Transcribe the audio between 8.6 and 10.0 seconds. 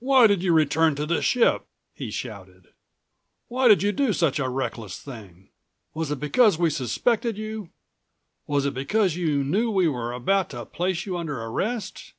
it because you knew we